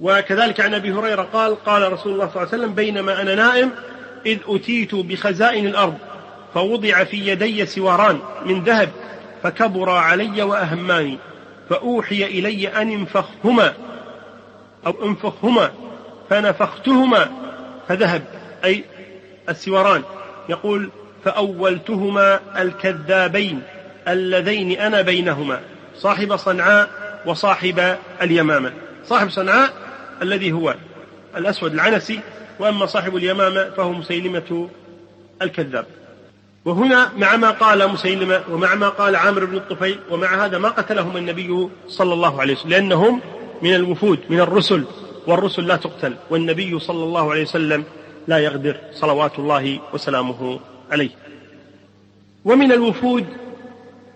وكذلك 0.00 0.60
عن 0.60 0.74
أبي 0.74 0.92
هريرة 0.92 1.22
قال 1.22 1.64
قال 1.64 1.92
رسول 1.92 2.12
الله 2.12 2.28
صلى 2.28 2.42
الله 2.42 2.52
عليه 2.52 2.62
وسلم 2.62 2.74
بينما 2.74 3.22
أنا 3.22 3.34
نائم 3.34 3.70
إذ 4.26 4.38
أتيت 4.46 4.94
بخزائن 4.94 5.66
الأرض 5.66 5.98
فوضع 6.54 7.04
في 7.04 7.26
يدي 7.26 7.66
سواران 7.66 8.18
من 8.46 8.64
ذهب 8.64 8.90
فكبرا 9.42 9.98
علي 9.98 10.42
وأهماني. 10.42 11.18
فأوحي 11.70 12.24
إلي 12.24 12.68
أن 12.68 12.90
انفخهما 12.90 13.74
أو 14.86 15.04
انفخهما. 15.04 15.70
فنفختهما 16.32 17.28
فذهب 17.88 18.22
أي 18.64 18.84
السواران 19.48 20.02
يقول 20.48 20.90
فأولتهما 21.24 22.40
الكذابين 22.62 23.62
اللذين 24.08 24.80
أنا 24.80 25.02
بينهما 25.02 25.60
صاحب 25.96 26.36
صنعاء 26.36 26.88
وصاحب 27.26 27.96
اليمامة. 28.22 28.72
صاحب 29.04 29.30
صنعاء 29.30 29.72
الذي 30.22 30.52
هو 30.52 30.74
الأسود 31.36 31.74
العنسي 31.74 32.20
وأما 32.58 32.86
صاحب 32.86 33.16
اليمامة 33.16 33.70
فهو 33.70 33.92
مسيلمة 33.92 34.68
الكذاب. 35.42 35.86
وهنا 36.64 37.12
مع 37.16 37.36
ما 37.36 37.50
قال 37.50 37.88
مسيلمة 37.88 38.42
ومع 38.50 38.74
ما 38.74 38.88
قال 38.88 39.16
عامر 39.16 39.44
بن 39.44 39.56
الطفيل 39.56 39.98
ومع 40.10 40.44
هذا 40.44 40.58
ما 40.58 40.68
قتلهم 40.68 41.16
النبي 41.16 41.68
صلى 41.88 42.14
الله 42.14 42.40
عليه 42.40 42.54
وسلم 42.54 42.70
لأنهم 42.70 43.20
من 43.62 43.74
الوفود 43.74 44.18
من 44.30 44.40
الرسل. 44.40 44.84
والرسل 45.26 45.66
لا 45.66 45.76
تقتل 45.76 46.14
والنبي 46.30 46.78
صلى 46.78 47.04
الله 47.04 47.30
عليه 47.30 47.42
وسلم 47.42 47.84
لا 48.28 48.38
يغدر 48.38 48.76
صلوات 48.92 49.38
الله 49.38 49.80
وسلامه 49.94 50.60
عليه. 50.90 51.10
ومن 52.44 52.72
الوفود 52.72 53.26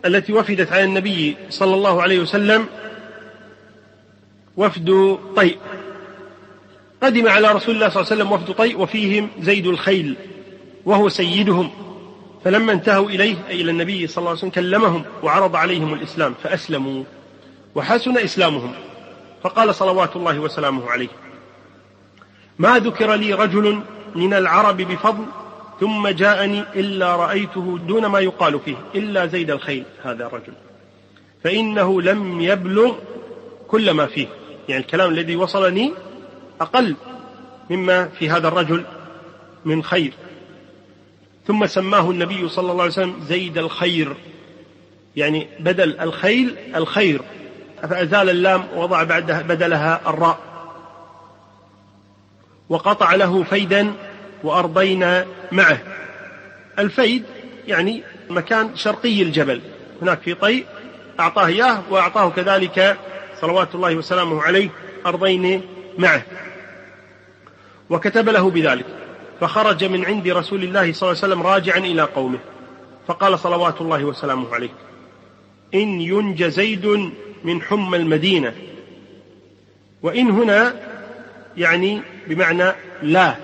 التي 0.04 0.32
وفدت 0.32 0.72
على 0.72 0.84
النبي 0.84 1.36
صلى 1.50 1.74
الله 1.74 2.02
عليه 2.02 2.18
وسلم 2.20 2.66
وفد 4.56 5.18
طيء. 5.36 5.58
قدم 7.02 7.28
على 7.28 7.52
رسول 7.52 7.74
الله 7.74 7.88
صلى 7.88 8.02
الله 8.02 8.12
عليه 8.12 8.22
وسلم 8.22 8.32
وفد 8.32 8.52
طيء 8.52 8.80
وفيهم 8.80 9.30
زيد 9.40 9.66
الخيل 9.66 10.16
وهو 10.84 11.08
سيدهم. 11.08 11.70
فلما 12.44 12.72
انتهوا 12.72 13.08
إليه 13.08 13.36
أي 13.48 13.60
إلى 13.60 13.70
النبي 13.70 14.06
صلى 14.06 14.18
الله 14.18 14.30
عليه 14.30 14.38
وسلم 14.38 14.50
كلمهم 14.50 15.04
وعرض 15.22 15.56
عليهم 15.56 15.94
الإسلام 15.94 16.34
فأسلموا 16.42 17.04
وحسن 17.74 18.18
إسلامهم. 18.18 18.72
فقال 19.46 19.74
صلوات 19.74 20.16
الله 20.16 20.38
وسلامه 20.38 20.90
عليه. 20.90 21.08
ما 22.58 22.78
ذكر 22.78 23.14
لي 23.14 23.34
رجل 23.34 23.80
من 24.14 24.34
العرب 24.34 24.76
بفضل 24.76 25.24
ثم 25.80 26.08
جاءني 26.08 26.60
إلا 26.74 27.16
رأيته 27.16 27.78
دون 27.78 28.06
ما 28.06 28.20
يقال 28.20 28.60
فيه 28.60 28.76
إلا 28.94 29.26
زيد 29.26 29.50
الخيل 29.50 29.84
هذا 30.02 30.26
الرجل. 30.26 30.52
فإنه 31.44 32.02
لم 32.02 32.40
يبلغ 32.40 32.94
كل 33.68 33.90
ما 33.90 34.06
فيه. 34.06 34.26
يعني 34.68 34.82
الكلام 34.82 35.10
الذي 35.10 35.36
وصلني 35.36 35.92
أقل 36.60 36.96
مما 37.70 38.08
في 38.08 38.30
هذا 38.30 38.48
الرجل 38.48 38.84
من 39.64 39.82
خير. 39.82 40.12
ثم 41.46 41.66
سماه 41.66 42.10
النبي 42.10 42.48
صلى 42.48 42.72
الله 42.72 42.82
عليه 42.82 42.92
وسلم 42.92 43.20
زيد 43.28 43.58
الخير. 43.58 44.16
يعني 45.16 45.48
بدل 45.60 46.00
الخيل 46.00 46.56
الخير. 46.76 47.20
فأزال 47.82 48.30
اللام 48.30 48.64
ووضع 48.74 49.02
بعدها 49.02 49.42
بدلها 49.42 50.00
الراء. 50.06 50.38
وقطع 52.68 53.14
له 53.14 53.42
فيدا 53.42 53.92
وأرضينا 54.42 55.26
معه. 55.52 55.78
الفيد 56.78 57.24
يعني 57.66 58.02
مكان 58.30 58.76
شرقي 58.76 59.22
الجبل. 59.22 59.60
هناك 60.02 60.20
في 60.20 60.34
طي 60.34 60.64
أعطاه 61.20 61.46
إياه 61.46 61.82
وأعطاه 61.90 62.30
كذلك 62.30 62.96
صلوات 63.40 63.74
الله 63.74 63.96
وسلامه 63.96 64.42
عليه 64.42 64.70
أرضين 65.06 65.62
معه. 65.98 66.22
وكتب 67.90 68.28
له 68.28 68.50
بذلك. 68.50 68.86
فخرج 69.40 69.84
من 69.84 70.04
عند 70.04 70.28
رسول 70.28 70.62
الله 70.62 70.92
صلى 70.92 71.10
الله 71.10 71.22
عليه 71.22 71.34
وسلم 71.34 71.42
راجعا 71.42 71.78
إلى 71.78 72.02
قومه. 72.02 72.38
فقال 73.08 73.38
صلوات 73.38 73.80
الله 73.80 74.04
وسلامه 74.04 74.54
عليه. 74.54 74.70
إن 75.74 76.00
ينج 76.00 76.44
زيد 76.44 77.12
من 77.44 77.62
حمى 77.62 77.96
المدينة. 77.96 78.52
وإن 80.02 80.30
هنا 80.30 80.74
يعني 81.56 82.02
بمعنى 82.26 82.72
لا. 83.02 83.34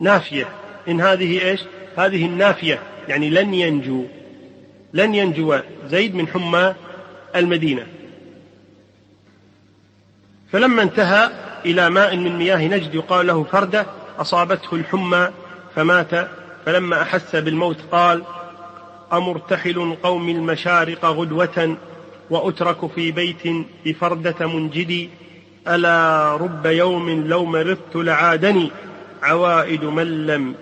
نافية. 0.00 0.48
إن 0.88 1.00
هذه 1.00 1.48
إيش؟ 1.48 1.60
هذه 1.96 2.26
النافية. 2.26 2.78
يعني 3.08 3.30
لن 3.30 3.54
ينجو. 3.54 4.04
لن 4.92 5.14
ينجو 5.14 5.58
زيد 5.86 6.14
من 6.14 6.28
حمى 6.28 6.74
المدينة. 7.36 7.86
فلما 10.52 10.82
انتهى 10.82 11.30
إلى 11.64 11.90
ماء 11.90 12.16
من 12.16 12.36
مياه 12.38 12.68
نجد 12.68 12.94
يقال 12.94 13.26
له 13.26 13.44
فردة 13.44 13.86
أصابته 14.18 14.74
الحمى 14.74 15.30
فمات. 15.74 16.28
فلما 16.66 17.02
أحس 17.02 17.36
بالموت 17.36 17.78
قال 17.92 18.22
أمرتحل 19.12 19.96
قوم 20.02 20.28
المشارق 20.28 21.04
غدوة 21.04 21.76
وأترك 22.30 22.86
في 22.90 23.12
بيت 23.12 23.66
بفردة 23.86 24.46
منجدي 24.46 25.08
ألا 25.68 26.36
رب 26.36 26.66
يوم 26.66 27.26
لو 27.26 27.44
مرضت 27.44 27.96
لعادني 27.96 28.70
عوائد 29.22 29.84
من 29.84 30.26
لم 30.26 30.54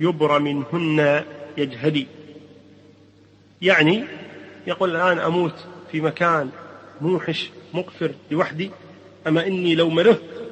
يبر 0.00 0.38
منهن 0.38 1.24
يجهدي. 1.56 2.06
يعني 3.62 4.04
يقول 4.66 4.96
الآن 4.96 5.18
أموت 5.18 5.54
في 5.92 6.00
مكان 6.00 6.50
موحش 7.00 7.50
مقفر 7.74 8.10
لوحدي 8.30 8.70
أما 9.26 9.46
إني 9.46 9.74
لو 9.74 9.90
مرضت 9.90 10.48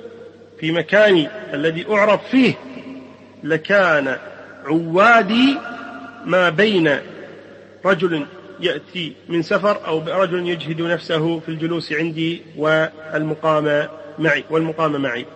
في 0.60 0.72
مكاني 0.72 1.28
الذي 1.54 1.86
أعرف 1.90 2.28
فيه 2.30 2.54
لكان 3.44 4.16
عوادي 4.64 5.58
ما 6.24 6.48
بين 6.50 6.98
رجل 7.84 8.26
يأتي 8.60 9.12
من 9.28 9.42
سفر 9.42 9.86
أو 9.86 10.22
رجل 10.22 10.48
يجهد 10.48 10.82
نفسه 10.82 11.40
في 11.40 11.48
الجلوس 11.48 11.92
عندي 11.92 12.42
والمقام 12.56 13.88
معي 14.18 14.44
والمقام 14.50 15.02
معي. 15.02 15.26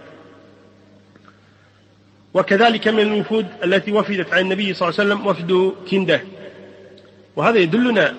وكذلك 2.35 2.89
من 2.89 3.01
الوفود 3.01 3.47
التي 3.65 3.93
وفدت 3.93 4.33
عن 4.33 4.41
النبي 4.41 4.75
صلى 4.75 4.89
الله 4.89 5.01
عليه 5.01 5.11
وسلم 5.11 5.27
وفد 5.27 5.75
كنده. 5.91 6.21
وهذا 7.37 7.59
يدلنا 7.59 8.15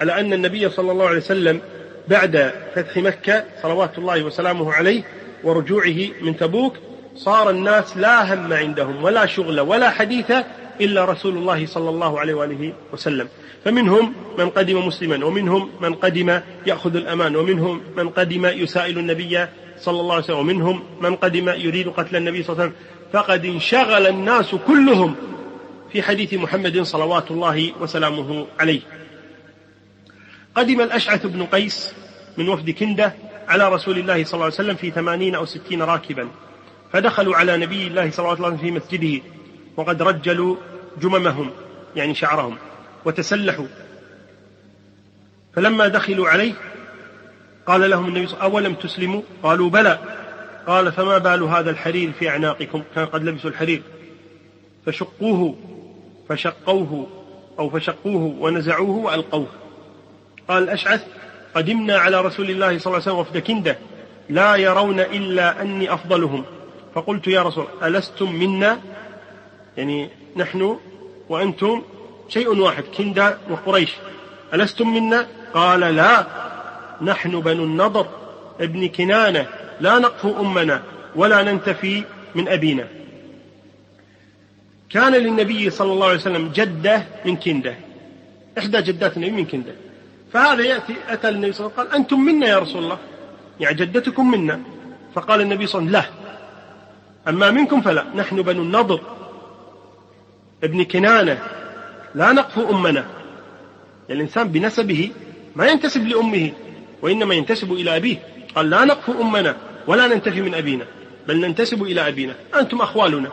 على 0.00 0.20
أن 0.20 0.32
النبي 0.32 0.70
صلى 0.70 0.92
الله 0.92 1.06
عليه 1.06 1.18
وسلم 1.18 1.60
بعد 2.08 2.52
فتح 2.74 2.96
مكة 2.96 3.44
صلوات 3.62 3.98
الله 3.98 4.22
وسلامه 4.22 4.72
عليه 4.72 5.02
ورجوعه 5.44 6.08
من 6.22 6.36
تبوك 6.36 6.76
صار 7.16 7.50
الناس 7.50 7.96
لا 7.96 8.34
هم 8.34 8.52
عندهم 8.52 9.04
ولا 9.04 9.26
شغل 9.26 9.60
ولا 9.60 9.90
حديث 9.90 10.32
إلا 10.80 11.04
رسول 11.04 11.36
الله 11.36 11.66
صلى 11.66 11.88
الله 11.88 12.20
عليه 12.20 12.34
وآله 12.34 12.72
وسلم. 12.92 13.28
فمنهم 13.64 14.14
من 14.38 14.50
قدم 14.50 14.86
مسلما 14.86 15.26
ومنهم 15.26 15.70
من 15.80 15.94
قدم 15.94 16.40
يأخذ 16.66 16.96
الأمان 16.96 17.36
ومنهم 17.36 17.80
من 17.96 18.08
قدم 18.08 18.46
يسائل 18.46 18.98
النبي 18.98 19.46
صلى 19.80 20.00
الله 20.00 20.14
عليه 20.14 20.24
وسلم 20.24 20.38
ومنهم 20.38 20.82
من 21.00 21.16
قدم 21.16 21.48
يريد 21.48 21.88
قتل 21.88 22.16
النبي 22.16 22.42
صلى 22.42 22.52
الله 22.52 22.62
عليه 22.62 22.72
وسلم. 22.72 22.86
فقد 23.12 23.44
انشغل 23.44 24.06
الناس 24.06 24.54
كلهم 24.54 25.14
في 25.92 26.02
حديث 26.02 26.34
محمد 26.34 26.82
صلوات 26.82 27.30
الله 27.30 27.72
وسلامه 27.80 28.46
عليه. 28.60 28.80
قدم 30.54 30.80
الأشعث 30.80 31.26
بن 31.26 31.42
قيس 31.42 31.94
من 32.38 32.48
وفد 32.48 32.70
كندة 32.70 33.14
على 33.48 33.68
رسول 33.68 33.98
الله 33.98 34.24
صلى 34.24 34.34
الله 34.34 34.44
عليه 34.44 34.54
وسلم 34.54 34.74
في 34.74 34.90
ثمانين 34.90 35.34
أو 35.34 35.44
ستين 35.44 35.82
راكبا. 35.82 36.28
فدخلوا 36.92 37.36
على 37.36 37.56
نبي 37.56 37.86
الله 37.86 38.10
صلى 38.10 38.18
الله 38.18 38.36
عليه 38.36 38.44
وسلم 38.44 38.56
في 38.56 38.70
مسجده. 38.70 39.22
وقد 39.76 40.02
رجلوا 40.02 40.56
جممهم 41.00 41.50
يعني 41.96 42.14
شعرهم 42.14 42.56
وتسلحوا. 43.04 43.66
فلما 45.54 45.88
دخلوا 45.88 46.28
عليه 46.28 46.52
قال 47.66 47.90
لهم 47.90 48.08
النبي 48.08 48.26
صلى 48.26 48.34
الله 48.34 48.44
عليه 48.44 48.54
وسلم 48.54 48.64
أولم 48.64 48.74
تسلموا؟ 48.74 49.22
قالوا 49.42 49.70
بلى. 49.70 49.98
قال 50.66 50.92
فما 50.92 51.18
بال 51.18 51.42
هذا 51.42 51.70
الحرير 51.70 52.12
في 52.12 52.28
أعناقكم؟ 52.28 52.82
كان 52.94 53.06
قد 53.06 53.24
لبسوا 53.24 53.50
الحرير. 53.50 53.82
فشقوه 54.86 55.56
فشقوه 56.28 57.06
أو 57.58 57.70
فشقوه 57.70 58.36
ونزعوه 58.40 58.96
وألقوه. 58.96 59.46
قال 60.48 60.62
الأشعث 60.62 61.04
قدمنا 61.54 61.98
على 61.98 62.20
رسول 62.20 62.50
الله 62.50 62.78
صلى 62.78 62.86
الله 62.86 62.86
عليه 62.86 62.96
وسلم 62.96 63.18
وفد 63.18 63.38
كندة 63.38 63.78
لا 64.28 64.56
يرون 64.56 65.00
إلا 65.00 65.62
أني 65.62 65.94
أفضلهم. 65.94 66.44
فقلت 66.94 67.26
يا 67.26 67.42
رسول 67.42 67.66
ألستم 67.82 68.32
منا؟ 68.32 68.80
يعني 69.76 70.10
نحن 70.36 70.78
وأنتم 71.28 71.82
شيء 72.28 72.58
واحد 72.58 72.84
كندة 72.98 73.38
وقريش. 73.50 73.92
ألستم 74.54 74.94
منا؟ 74.94 75.26
قال 75.54 75.80
لا. 75.80 76.26
نحن 77.02 77.40
بنو 77.40 77.64
النضر 77.64 78.06
ابن 78.60 78.88
كنانة. 78.88 79.46
لا 79.80 79.98
نقف 79.98 80.26
أمنا 80.26 80.82
ولا 81.16 81.42
ننتفي 81.42 82.04
من 82.34 82.48
أبينا. 82.48 82.88
كان 84.90 85.14
للنبي 85.14 85.70
صلى 85.70 85.92
الله 85.92 86.06
عليه 86.06 86.16
وسلم 86.16 86.48
جدة 86.54 87.04
من 87.24 87.36
كندة 87.36 87.74
إحدى 88.58 88.82
جدات 88.82 89.16
النبي 89.16 89.30
من 89.30 89.46
كندة 89.46 89.74
فهذا 90.32 90.62
يأتي 90.62 90.94
أتى 91.08 91.30
للنبي 91.30 91.52
صلى 91.52 91.66
الله 91.66 91.78
عليه 91.78 91.88
وسلم 91.88 91.92
قال 91.92 92.00
أنتم 92.00 92.20
منا 92.20 92.46
يا 92.46 92.58
رسول 92.58 92.82
الله؟ 92.84 92.98
يعني 93.60 93.76
جدتكم 93.76 94.30
منا. 94.30 94.60
فقال 95.14 95.40
النبي 95.40 95.66
صلى 95.66 95.82
الله 95.82 95.98
عليه 95.98 96.08
وسلم 96.08 96.14
لا. 97.24 97.30
أما 97.30 97.50
منكم 97.50 97.80
فلا. 97.80 98.04
نحن 98.14 98.42
بنو 98.42 98.62
النضر. 98.62 99.00
ابن 100.64 100.84
كنانة. 100.84 101.38
لا 102.14 102.32
نقف 102.32 102.58
أمنا. 102.58 103.04
الإنسان 104.10 104.48
بنسبه 104.48 105.10
ما 105.56 105.66
ينتسب 105.66 106.06
لأمه 106.06 106.52
وإنما 107.02 107.34
ينتسب 107.34 107.72
إلى 107.72 107.96
أبيه. 107.96 108.16
قال 108.54 108.70
لا 108.70 108.84
نقف 108.84 109.10
أمنا 109.10 109.56
ولا 109.86 110.06
ننتفي 110.06 110.42
من 110.42 110.54
أبينا 110.54 110.86
بل 111.28 111.40
ننتسب 111.40 111.82
إلى 111.82 112.08
أبينا. 112.08 112.34
أنتم 112.54 112.80
أخوالنا. 112.80 113.32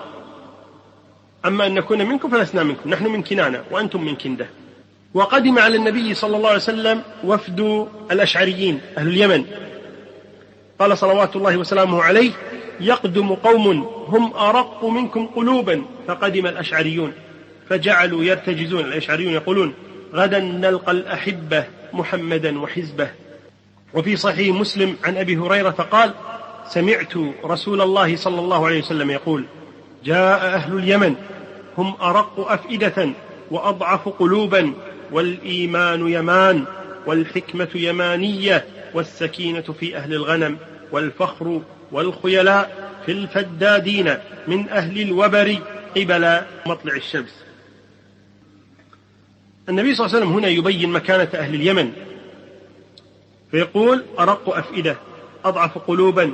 أما 1.46 1.66
أن 1.66 1.74
نكون 1.74 2.06
منكم 2.06 2.30
فلسنا 2.30 2.64
منكم. 2.64 2.90
نحن 2.90 3.08
من 3.08 3.24
كنانة 3.24 3.64
وأنتم 3.72 4.02
من 4.02 4.16
كندة 4.16 4.48
وقدم 5.14 5.60
على 5.60 5.76
النبي 5.76 6.14
صلى 6.14 6.38
الله 6.38 6.50
عليه 6.50 6.60
وسلم 6.60 7.02
وفد 7.24 7.88
الأشعريين 8.12 8.82
أهل 8.98 9.08
اليمن. 9.08 9.46
قال 10.80 10.98
صلوات 10.98 11.36
الله 11.36 11.58
وسلامه 11.58 12.04
عليه 12.04 12.32
يقدم 12.80 13.34
قوم 13.36 13.68
هم 14.08 14.34
أرق 14.34 14.86
منكم 14.86 15.28
قلوبا 15.28 15.84
فقدم 16.08 16.46
الأشعريون 16.46 17.14
فجعلوا 17.70 18.24
يرتجزون 18.24 18.86
الأشعريون 18.86 19.34
يقولون 19.34 19.74
غدا 20.14 20.40
نلقى 20.40 20.92
الأحبة 20.92 21.66
محمدا 21.94 22.60
وحزبه. 22.60 23.10
وفي 23.94 24.16
صحيح 24.16 24.56
مسلم 24.56 24.96
عن 25.04 25.18
أبي 25.18 25.38
هريرة 25.38 25.70
قال 25.70 26.14
سمعت 26.68 27.14
رسول 27.46 27.82
الله 27.82 28.16
صلى 28.16 28.40
الله 28.40 28.66
عليه 28.66 28.80
وسلم 28.80 29.12
يقول 29.12 29.46
جاء 30.06 30.54
أهل 30.54 30.78
اليمن 30.78 31.16
هم 31.78 31.96
أرق 32.02 32.52
أفئدة 32.52 33.10
وأضعف 33.52 34.10
قلوبا 34.10 34.74
والإيمان 35.12 36.08
يمان 36.08 36.66
والحكمة 37.06 37.68
يمانية 37.76 38.66
والسكينة 38.94 39.62
في 39.62 39.98
أهل 39.98 40.14
الغنم. 40.14 40.58
والفخر 40.92 41.62
والخيلاء 41.92 42.92
في 43.06 43.12
الفدادين 43.12 44.18
من 44.48 44.70
أهل 44.70 45.02
الوبر 45.02 45.58
قبل 45.98 46.42
مطلع 46.66 46.96
الشمس. 46.96 47.44
النبي 49.70 49.96
صلى 49.96 50.06
الله 50.06 50.16
عليه 50.16 50.26
وسلم 50.26 50.38
هنا 50.38 50.48
يبين 50.48 50.90
مكانة 50.90 51.30
أهل 51.36 51.56
اليمن. 51.56 51.92
فيقول 53.52 54.06
أرق 54.20 54.58
أفئدة 54.58 54.98
أضعف 55.46 55.78
قلوبا 55.78 56.34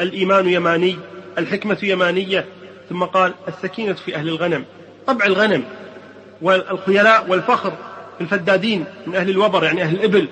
الإيمان 0.00 0.48
يماني 0.48 0.96
الحكمة 1.38 1.78
يمانية. 1.82 2.46
ثم 2.90 3.04
قال 3.04 3.34
السكينة 3.48 3.92
في 3.92 4.16
أهل 4.16 4.28
الغنم 4.28 4.64
طبع 5.06 5.24
الغنم 5.24 5.64
والخيلاء 6.42 7.30
والفخر 7.30 7.70
في 8.18 8.24
الفدادين 8.24 8.84
من 9.06 9.14
أهل 9.14 9.30
الوبر 9.30 9.64
يعني 9.64 9.82
أهل 9.82 9.94
الإبل. 9.94 10.28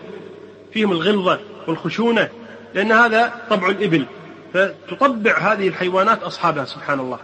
فيهم 0.72 0.92
الغلظة 0.92 1.40
والخشونة. 1.66 2.28
لأن 2.74 2.92
هذا 2.92 3.32
طبع 3.50 3.68
الإبل 3.68 4.06
فتطبع 4.54 5.38
هذه 5.38 5.68
الحيوانات 5.68 6.22
أصحابها 6.22 6.64
سبحان 6.64 7.00
الله 7.00 7.18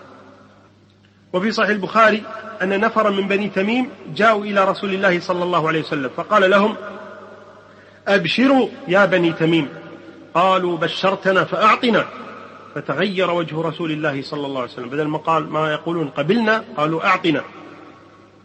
وفي 1.33 1.53
صحيح 1.53 1.71
البخاري 1.71 2.23
أن 2.63 2.81
نفرا 2.81 3.11
من 3.11 3.29
بني 3.29 3.49
تميم 3.49 3.91
جاءوا 4.15 4.45
إلى 4.45 4.65
رسول 4.65 4.95
الله 4.95 5.21
صلى 5.21 5.45
الله 5.45 5.69
عليه 5.69 5.81
وسلم 5.81 6.11
فقال 6.17 6.51
لهم 6.51 6.77
أبشروا 8.09 8.69
يا 8.89 9.05
بني 9.05 9.33
تميم. 9.33 9.69
قالوا 10.35 10.79
بشرتنا 10.79 11.45
فأعطنا. 11.45 12.07
فتغير 12.75 13.31
وجه 13.31 13.61
رسول 13.61 13.93
الله 13.93 14.23
صلى 14.23 14.47
الله 14.47 14.61
عليه 14.61 14.71
وسلم. 14.71 14.89
بدل 14.89 15.05
ما 15.05 15.19
قال 15.19 15.49
ما 15.49 15.73
يقولون 15.73 16.09
قبلنا 16.09 16.65
قالوا 16.77 17.07
أعطنا. 17.07 17.43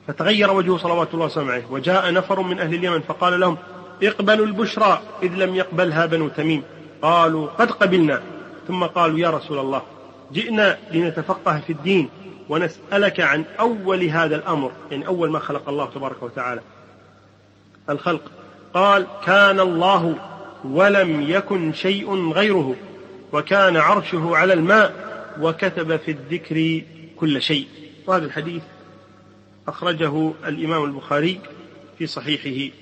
فتغير 0.07 0.51
وجهه 0.51 0.77
صلوات 0.77 1.13
الله 1.13 1.25
وسلامه 1.25 1.51
عليه. 1.51 1.65
وجاء 1.69 2.13
نفر 2.13 2.41
من 2.41 2.59
أهل 2.59 2.73
اليمن 2.73 3.01
فقال 3.01 3.39
لهم 3.39 3.57
اقبلوا 4.03 4.45
البشرى 4.45 5.01
إذ 5.23 5.35
لم 5.35 5.55
يقبلها 5.55 6.05
بنو 6.05 6.27
تميم. 6.27 6.63
قالوا 7.01 7.47
قد 7.47 7.71
قبلنا. 7.71 8.21
ثم 8.67 8.83
قالوا 8.83 9.19
يا 9.19 9.29
رسول 9.29 9.59
الله 9.59 9.81
جئنا 10.33 10.77
لنتفقه 10.91 11.59
في 11.59 11.73
الدين 11.73 12.09
ونسألك 12.49 13.19
عن 13.19 13.45
أول 13.59 14.03
هذا 14.03 14.35
الأمر 14.35 14.71
يعني 14.91 15.07
أول 15.07 15.29
ما 15.29 15.39
خلق 15.39 15.69
الله 15.69 15.85
تبارك 15.85 16.23
وتعالى. 16.23 16.61
الخلق. 17.89 18.21
قال 18.73 19.07
كان 19.25 19.59
الله 19.59 20.15
ولم 20.63 21.21
يكن 21.21 21.73
شيء 21.73 22.31
غيره 22.31 22.75
وكان 23.33 23.77
عرشه 23.77 24.37
على 24.37 24.53
الماء 24.53 25.11
وكتب 25.41 25.97
في 25.97 26.11
الذكر 26.11 26.81
كل 27.15 27.41
شيء. 27.41 27.67
وهذا 28.07 28.25
الحديث 28.25 28.63
أخرجه 29.67 30.31
الإمام 30.47 30.83
البخاري 30.83 31.39
في 31.97 32.07
صحيحه. 32.07 32.73